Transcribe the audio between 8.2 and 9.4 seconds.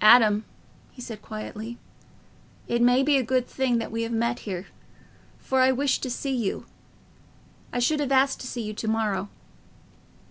to see you to morrow."